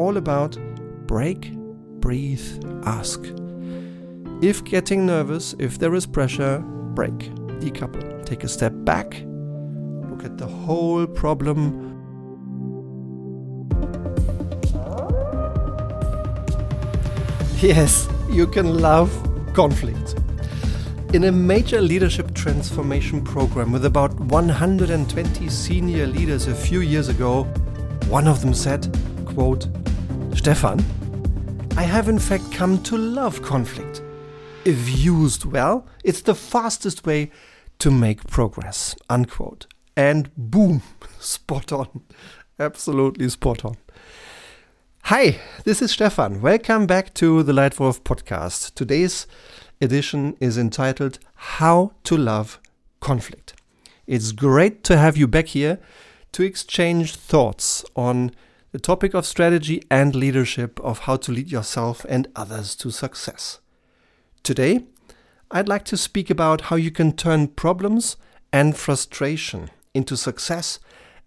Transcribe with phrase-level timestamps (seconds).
[0.00, 0.56] all about
[1.06, 1.52] break,
[2.00, 3.20] breathe, ask.
[4.40, 6.60] If getting nervous, if there is pressure,
[6.94, 7.18] break,
[7.60, 9.22] decouple, take a step back,
[10.08, 11.58] look at the whole problem.
[17.58, 19.10] Yes, you can love
[19.52, 20.14] conflict.
[21.12, 27.42] In a major leadership transformation program with about 120 senior leaders a few years ago,
[28.08, 28.88] one of them said,
[29.26, 29.68] quote,
[30.40, 30.82] Stefan,
[31.76, 34.00] I have in fact come to love conflict.
[34.64, 37.30] If used well, it's the fastest way
[37.78, 38.96] to make progress.
[39.10, 39.66] Unquote.
[39.98, 40.80] And boom,
[41.20, 42.04] spot on.
[42.58, 43.76] Absolutely spot on.
[45.02, 46.40] Hi, this is Stefan.
[46.40, 48.72] Welcome back to the Leitwolf podcast.
[48.74, 49.26] Today's
[49.78, 52.58] edition is entitled How to Love
[53.00, 53.52] Conflict.
[54.06, 55.80] It's great to have you back here
[56.32, 58.30] to exchange thoughts on
[58.72, 63.58] the topic of strategy and leadership of how to lead yourself and others to success.
[64.42, 64.84] Today,
[65.50, 68.16] I'd like to speak about how you can turn problems
[68.52, 70.78] and frustration into success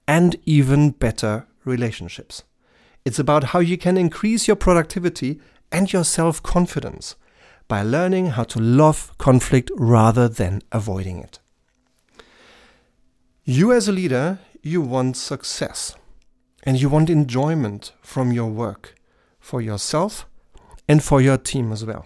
[0.08, 2.44] and even better relationships.
[3.04, 7.16] It's about how you can increase your productivity and your self confidence
[7.68, 11.40] by learning how to love conflict rather than avoiding it.
[13.44, 15.96] You, as a leader, you want success
[16.64, 18.96] and you want enjoyment from your work
[19.40, 20.26] for yourself
[20.88, 22.06] and for your team as well.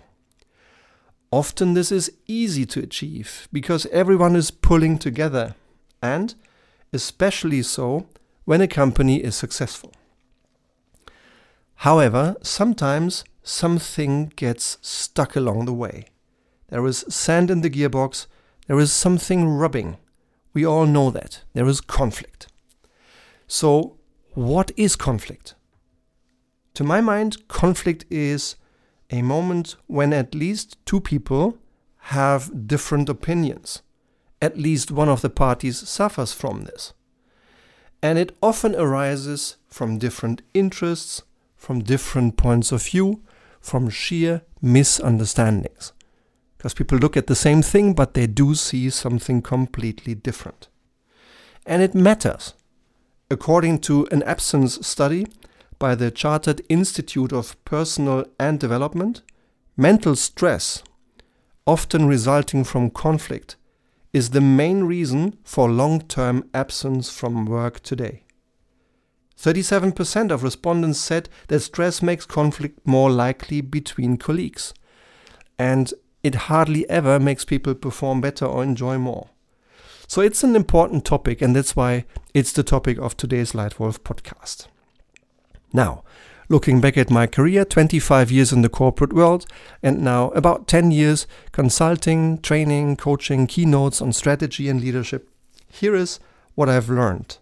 [1.31, 5.55] Often, this is easy to achieve because everyone is pulling together,
[6.01, 6.33] and
[6.93, 8.07] especially so
[8.45, 9.91] when a company is successful.
[11.81, 16.05] However, sometimes something gets stuck along the way.
[16.69, 18.27] There is sand in the gearbox,
[18.67, 19.97] there is something rubbing.
[20.53, 21.41] We all know that.
[21.53, 22.47] There is conflict.
[23.47, 23.96] So,
[24.37, 25.55] what is conflict?
[26.75, 28.55] To my mind, conflict is
[29.09, 31.57] a moment when at least two people
[32.13, 33.81] have different opinions.
[34.39, 36.93] At least one of the parties suffers from this.
[38.03, 41.23] And it often arises from different interests,
[41.55, 43.23] from different points of view,
[43.59, 45.93] from sheer misunderstandings.
[46.59, 50.67] Because people look at the same thing, but they do see something completely different.
[51.65, 52.53] And it matters.
[53.29, 55.27] According to an absence study
[55.79, 59.21] by the Chartered Institute of Personnel and Development,
[59.75, 60.81] mental stress,
[61.65, 63.57] often resulting from conflict,
[64.13, 68.23] is the main reason for long term absence from work today.
[69.37, 74.73] 37% of respondents said that stress makes conflict more likely between colleagues.
[75.59, 79.29] And it hardly ever makes people perform better or enjoy more.
[80.09, 84.67] So it's an important topic, and that's why it's the topic of today's Leitwolf podcast.
[85.73, 86.05] Now,
[86.47, 89.45] looking back at my career 25 years in the corporate world,
[89.83, 95.29] and now about 10 years consulting, training, coaching, keynotes on strategy and leadership,
[95.69, 96.21] here is
[96.55, 97.37] what I've learned.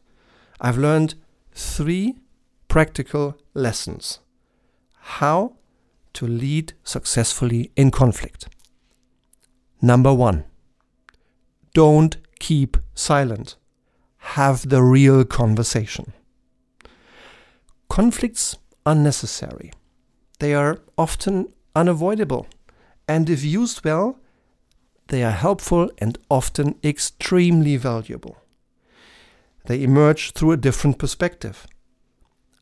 [0.60, 1.14] I've learned
[1.54, 2.16] three
[2.68, 4.20] practical lessons
[4.98, 5.54] how
[6.14, 8.48] to lead successfully in conflict.
[9.84, 10.46] Number one,
[11.76, 13.56] don't keep silent.
[14.38, 16.14] Have the real conversation.
[17.90, 19.72] Conflicts are necessary.
[20.40, 22.46] They are often unavoidable.
[23.08, 24.20] And if used well,
[25.08, 28.38] they are helpful and often extremely valuable.
[29.66, 31.66] They emerge through a different perspective.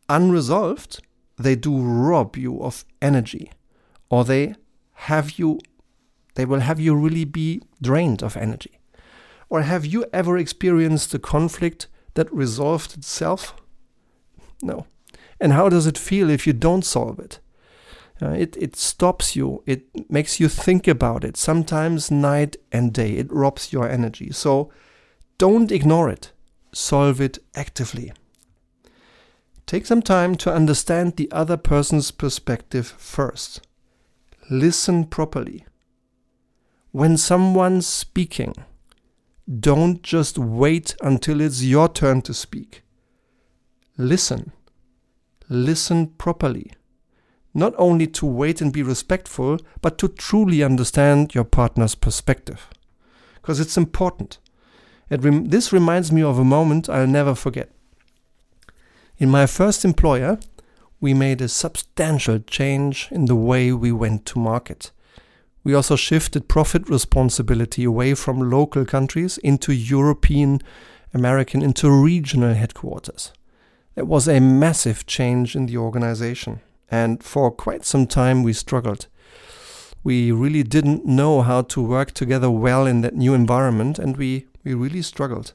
[0.07, 1.01] Unresolved,
[1.38, 3.51] they do rob you of energy,
[4.09, 4.55] or they
[5.09, 5.59] have you,
[6.35, 8.79] they will have you really be drained of energy.
[9.49, 13.55] Or have you ever experienced a conflict that resolved itself?
[14.61, 14.87] No.
[15.39, 17.39] And how does it feel if you don't solve it?
[18.21, 23.13] Uh, it, it stops you, it makes you think about it, sometimes night and day.
[23.13, 24.31] It robs your energy.
[24.31, 24.71] So
[25.37, 26.31] don't ignore it
[26.73, 28.11] solve it actively.
[29.66, 33.61] Take some time to understand the other person's perspective first.
[34.49, 35.66] Listen properly.
[36.91, 38.53] When someone's speaking,
[39.59, 42.84] don't just wait until it's your turn to speak.
[43.97, 44.51] Listen.
[45.49, 46.72] Listen properly.
[47.53, 52.67] Not only to wait and be respectful, but to truly understand your partner's perspective.
[53.35, 54.40] Because it's important.
[55.11, 57.69] Rem- this reminds me of a moment I'll never forget.
[59.17, 60.39] In my first employer,
[60.99, 64.91] we made a substantial change in the way we went to market.
[65.63, 70.59] We also shifted profit responsibility away from local countries into European,
[71.13, 73.31] American, into regional headquarters.
[73.95, 76.59] It was a massive change in the organization,
[76.91, 79.07] and for quite some time we struggled.
[80.03, 84.47] We really didn't know how to work together well in that new environment, and we,
[84.65, 85.53] we really struggled.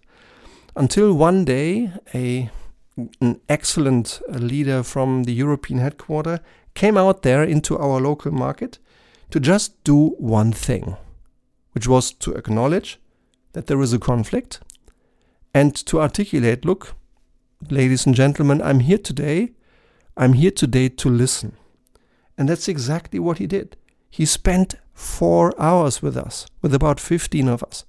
[0.74, 2.50] Until one day, a,
[3.20, 6.38] an excellent leader from the European headquarters
[6.72, 8.78] came out there into our local market
[9.30, 10.96] to just do one thing,
[11.72, 12.98] which was to acknowledge
[13.52, 14.60] that there is a conflict
[15.54, 16.94] and to articulate look,
[17.70, 19.52] ladies and gentlemen, I'm here today.
[20.16, 21.56] I'm here today to listen.
[22.36, 23.76] And that's exactly what he did.
[24.10, 27.84] He spent four hours with us, with about 15 of us,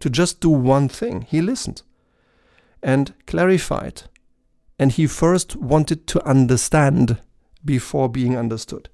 [0.00, 1.22] to just do one thing.
[1.22, 1.82] He listened
[2.82, 4.02] and clarified.
[4.78, 7.18] And he first wanted to understand
[7.64, 8.88] before being understood.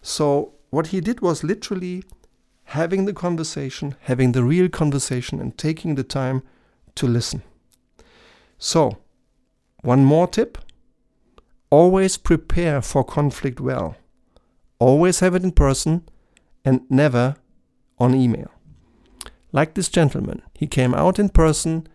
[0.00, 2.02] So, what he did was literally
[2.64, 6.42] having the conversation, having the real conversation, and taking the time
[6.94, 7.42] to listen.
[8.56, 8.96] So,
[9.82, 10.56] one more tip.
[11.68, 13.96] Always prepare for conflict well.
[14.78, 16.08] Always have it in person
[16.64, 17.36] and never
[17.98, 18.50] on email.
[19.52, 21.86] Like this gentleman, he came out in person,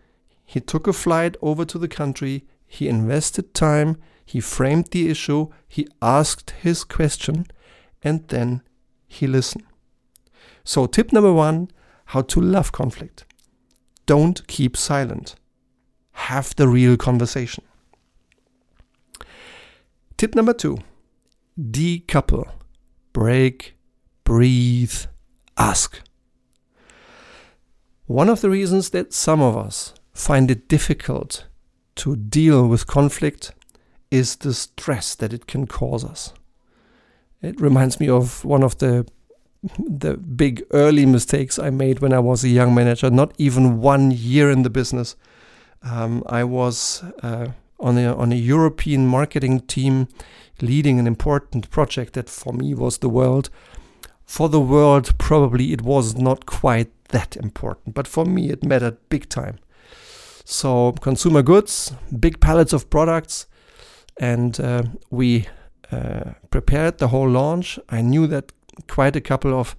[0.46, 5.48] he took a flight over to the country, he invested time, he framed the issue,
[5.66, 7.46] he asked his question,
[8.04, 8.62] and then
[9.08, 9.62] he listen.
[10.64, 11.70] So, tip number one
[12.06, 13.24] how to love conflict.
[14.06, 15.34] Don't keep silent,
[16.12, 17.64] have the real conversation.
[20.16, 20.78] Tip number two
[21.58, 22.50] decouple,
[23.12, 23.74] break,
[24.24, 25.06] breathe,
[25.56, 26.00] ask.
[28.06, 31.46] One of the reasons that some of us find it difficult
[31.96, 33.52] to deal with conflict
[34.10, 36.32] is the stress that it can cause us.
[37.42, 39.06] It reminds me of one of the
[39.78, 43.10] the big early mistakes I made when I was a young manager.
[43.10, 45.16] Not even one year in the business,
[45.82, 47.48] um, I was uh,
[47.80, 50.08] on a on a European marketing team,
[50.60, 53.50] leading an important project that for me was the world.
[54.24, 58.98] For the world, probably it was not quite that important, but for me it mattered
[59.08, 59.58] big time.
[60.44, 63.46] So consumer goods, big pallets of products,
[64.18, 65.46] and uh, we
[65.90, 67.78] uh, prepared the whole launch.
[67.88, 68.52] I knew that
[68.88, 69.76] quite a couple of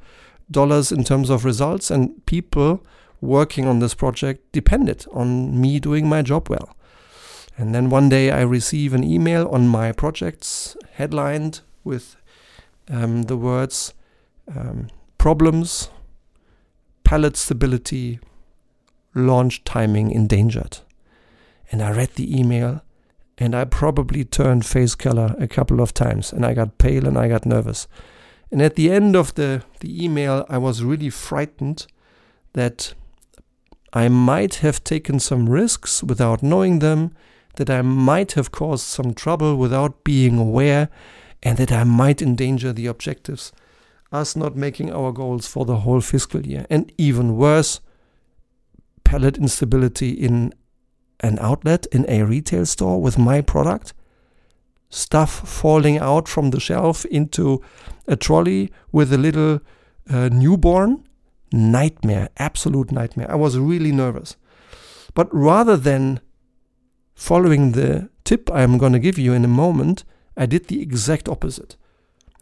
[0.51, 2.85] dollars in terms of results, and people
[3.21, 6.75] working on this project depended on me doing my job well.
[7.57, 12.15] And then one day I receive an email on my projects headlined with
[12.89, 13.93] um, the words
[14.55, 15.89] um, problems,
[17.03, 18.19] pallet stability,
[19.13, 20.79] launch timing endangered.
[21.71, 22.81] And I read the email
[23.39, 27.17] and I probably turned face color a couple of times and I got pale and
[27.17, 27.87] I got nervous.
[28.51, 31.87] And at the end of the, the email, I was really frightened
[32.53, 32.93] that
[33.93, 37.15] I might have taken some risks without knowing them,
[37.55, 40.89] that I might have caused some trouble without being aware,
[41.41, 43.51] and that I might endanger the objectives,
[44.11, 46.65] us not making our goals for the whole fiscal year.
[46.69, 47.79] And even worse,
[49.03, 50.53] pallet instability in
[51.19, 53.93] an outlet in a retail store with my product,
[54.89, 57.61] stuff falling out from the shelf into
[58.07, 59.59] a trolley with a little
[60.09, 61.03] uh, newborn.
[61.51, 63.29] Nightmare, absolute nightmare.
[63.29, 64.37] I was really nervous.
[65.15, 66.19] But rather than
[67.15, 70.03] following the tip I'm going to give you in a moment,
[70.37, 71.75] I did the exact opposite.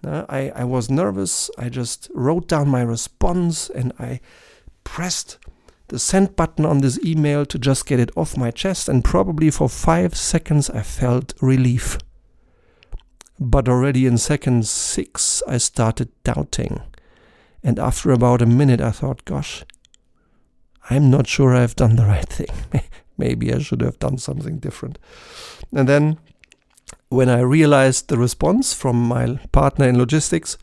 [0.05, 1.49] Uh, I, I was nervous.
[1.57, 4.19] I just wrote down my response and I
[4.83, 5.39] pressed
[5.89, 9.49] the send button on this email to just get it off my chest, and probably
[9.49, 11.97] for five seconds I felt relief.
[13.39, 16.81] But already in second six, I started doubting.
[17.63, 19.63] And after about a minute, I thought, gosh,
[20.89, 22.47] I'm not sure I've done the right thing.
[23.17, 24.99] Maybe I should have done something different.
[25.73, 26.17] And then,
[27.09, 30.57] when I realized the response from my partner in logistics,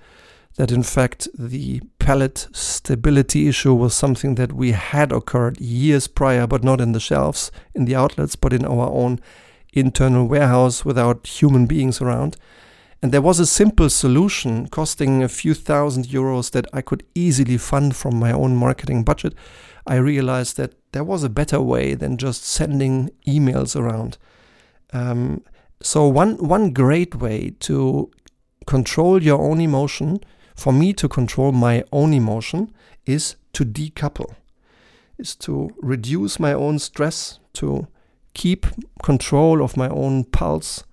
[0.57, 6.47] that in fact the pallet stability issue was something that we had occurred years prior,
[6.47, 9.21] but not in the shelves, in the outlets, but in our own
[9.73, 12.37] internal warehouse without human beings around.
[13.03, 17.59] And there was a simple solution costing a few thousand euros that I could easily
[17.59, 19.35] fund from my own marketing budget.
[19.87, 24.17] I realized that there was a better way than just sending emails around.
[24.93, 25.43] Um,
[25.83, 28.11] so one one great way to
[28.67, 30.21] control your own emotion
[30.55, 32.73] for me to control my own emotion
[33.07, 34.35] is to decouple,
[35.19, 37.87] is to reduce my own stress, to
[38.35, 38.67] keep
[39.03, 40.85] control of my own pulse,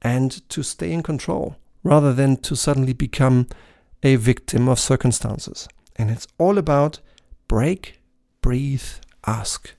[0.00, 3.46] and to stay in control rather than to suddenly become
[4.02, 5.68] a victim of circumstances.
[5.96, 7.00] And it's all about
[7.48, 8.00] break,
[8.40, 8.84] breathe,
[9.26, 9.74] ask.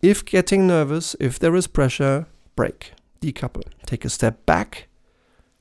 [0.00, 2.92] If getting nervous, if there is pressure, break.
[3.20, 3.62] decouple.
[3.86, 4.88] Take a step back,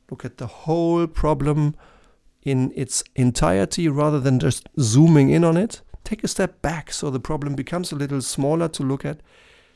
[0.09, 1.75] look at the whole problem
[2.43, 5.81] in its entirety rather than just zooming in on it.
[6.03, 9.21] Take a step back so the problem becomes a little smaller to look at.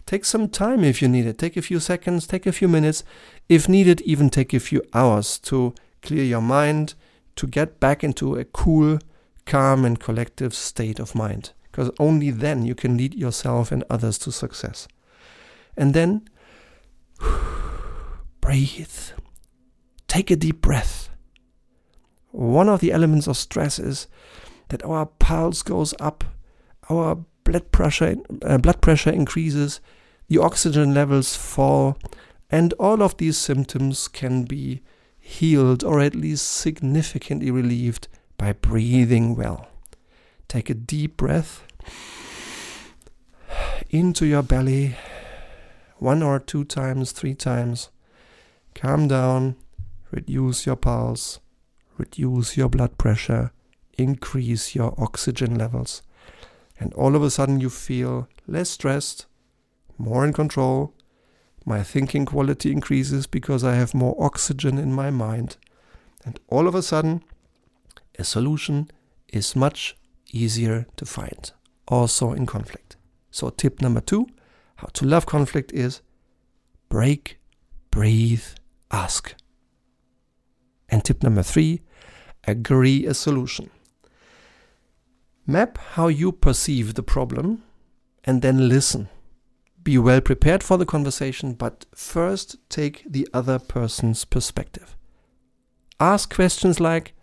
[0.05, 1.38] Take some time if you need it.
[1.38, 3.03] Take a few seconds, take a few minutes.
[3.50, 6.93] If needed, even take a few hours to clear your mind,
[7.36, 9.00] to get back into a cool,
[9.45, 11.53] calm, and collective state of mind.
[11.72, 14.88] Because only then you can lead yourself and others to success.
[15.75, 16.27] And then
[18.41, 19.12] breathe.
[20.07, 21.04] Take a deep breath.
[22.36, 24.08] One of the elements of stress is
[24.68, 26.25] that our pulse goes up,
[26.89, 29.80] our blood pressure uh, blood pressure increases,
[30.27, 31.98] the oxygen levels fall,
[32.51, 34.82] and all of these symptoms can be
[35.18, 39.70] healed or at least significantly relieved by breathing well.
[40.50, 41.63] Take a deep breath
[43.89, 44.98] into your belly
[46.00, 47.92] one or two times, three times.
[48.74, 49.56] Calm down,
[50.12, 51.39] reduce your pulse,
[51.97, 53.51] reduce your blood pressure,
[53.97, 56.01] increase your oxygen levels.
[56.79, 59.27] And all of a sudden, you feel less stressed,
[59.97, 60.93] more in control.
[61.65, 65.57] My thinking quality increases because I have more oxygen in my mind.
[66.25, 67.23] And all of a sudden,
[68.19, 68.89] a solution
[69.29, 69.95] is much
[70.31, 71.51] easier to find,
[71.87, 72.97] also in conflict.
[73.31, 74.27] So, tip number two
[74.77, 76.01] how to love conflict is
[76.89, 77.39] break,
[77.91, 78.43] breathe,
[78.91, 79.33] ask.
[80.89, 81.81] And tip number three
[82.47, 83.69] agree a solution.
[85.47, 87.63] Map how you perceive the problem
[88.23, 89.09] and then listen.
[89.83, 94.95] Be well prepared for the conversation, but first take the other person's perspective.
[95.99, 97.13] Ask questions like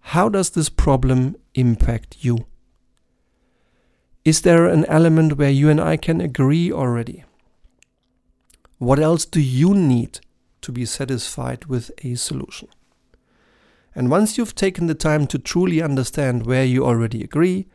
[0.00, 2.46] How does this problem impact you?
[4.24, 7.24] Is there an element where you and I can agree already?
[8.78, 10.20] What else do you need
[10.62, 12.68] to be satisfied with a solution?
[13.98, 17.66] And once you've taken the time to truly understand where you already agree,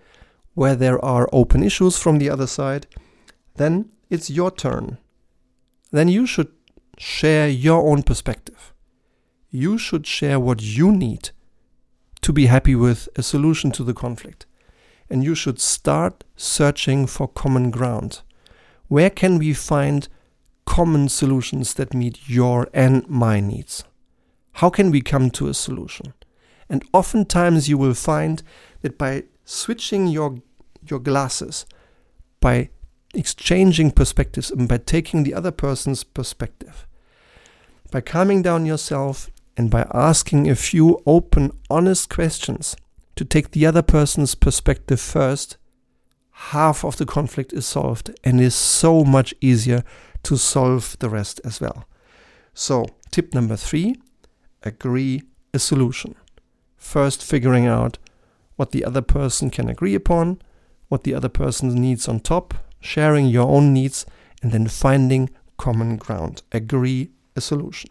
[0.53, 2.88] where there are open issues from the other side,
[3.56, 5.00] then it's your turn.
[5.92, 6.48] Then you should
[6.98, 8.74] share your own perspective.
[9.50, 11.32] You should share what you need
[12.22, 14.46] to be happy with a solution to the conflict.
[15.10, 18.22] And you should start searching for common ground.
[18.88, 20.08] Where can we find
[20.65, 23.84] common solutions that meet your and my needs?
[24.53, 26.13] How can we come to a solution?
[26.69, 28.41] And oftentimes you will find
[28.81, 30.38] that by switching your
[30.86, 31.65] your glasses,
[32.39, 32.69] by
[33.13, 36.88] exchanging perspectives and by taking the other person's perspective,
[37.91, 42.75] by calming down yourself and by asking a few open, honest questions
[43.15, 45.57] to take the other person's perspective first,
[46.31, 49.83] half of the conflict is solved and is so much easier
[50.24, 51.86] to solve the rest as well.
[52.53, 53.95] So, tip number three
[54.63, 56.15] agree a solution.
[56.77, 57.98] First, figuring out
[58.55, 60.41] what the other person can agree upon,
[60.88, 64.05] what the other person needs on top, sharing your own needs,
[64.41, 66.43] and then finding common ground.
[66.51, 67.89] Agree a solution.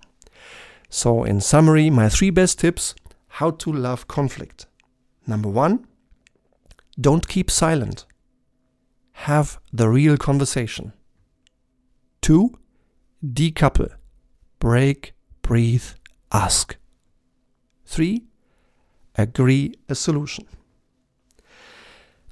[0.88, 2.94] So, in summary, my three best tips
[3.28, 4.66] how to love conflict.
[5.26, 5.86] Number one,
[7.00, 8.04] don't keep silent.
[9.12, 10.92] Have the real conversation.
[12.20, 12.58] Two,
[13.24, 13.90] decouple.
[14.58, 15.84] Break, breathe,
[16.32, 16.76] ask.
[17.84, 18.24] Three,
[19.16, 20.46] agree a solution.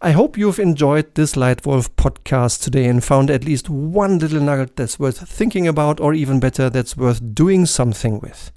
[0.02, 4.76] I hope you've enjoyed this Leitwolf podcast today and found at least one little nugget
[4.76, 8.50] that's worth thinking about, or even better, that's worth doing something with.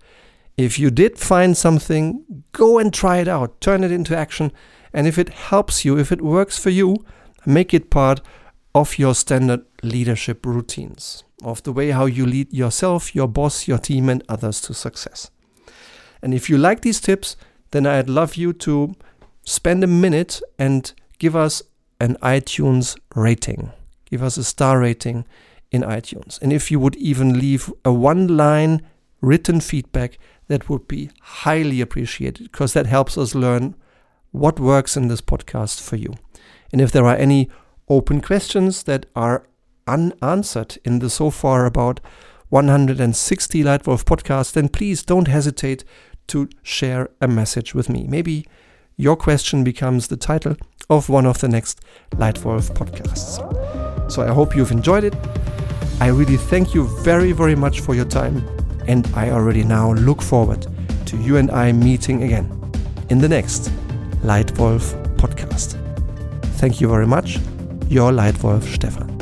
[0.55, 2.23] If you did find something,
[2.53, 4.53] go and try it out, turn it into action,
[4.93, 7.03] and if it helps you, if it works for you,
[7.45, 8.21] make it part
[8.73, 13.77] of your standard leadership routines, of the way how you lead yourself, your boss, your
[13.77, 15.29] team, and others to success.
[16.21, 17.35] And if you like these tips,
[17.71, 18.95] then I'd love you to
[19.43, 21.61] spend a minute and give us
[21.99, 23.71] an iTunes rating.
[24.05, 25.25] Give us a star rating
[25.71, 26.41] in iTunes.
[26.41, 28.81] And if you would even leave a one line
[29.21, 33.75] written feedback, that would be highly appreciated because that helps us learn
[34.31, 36.13] what works in this podcast for you.
[36.71, 37.49] And if there are any
[37.89, 39.47] open questions that are
[39.87, 41.99] unanswered in the so far about
[42.49, 45.83] 160 Leitwolf podcasts, then please don't hesitate
[46.27, 48.05] to share a message with me.
[48.07, 48.45] Maybe
[48.95, 50.55] your question becomes the title
[50.89, 54.11] of one of the next Leitwolf podcasts.
[54.11, 55.15] So I hope you've enjoyed it.
[55.99, 58.47] I really thank you very, very much for your time,
[58.87, 60.67] and I already now look forward
[61.05, 62.45] to you and I meeting again
[63.09, 63.71] in the next
[64.23, 65.79] Leitwolf podcast.
[66.57, 67.39] Thank you very much.
[67.89, 69.12] Your Leitwolf Stefan.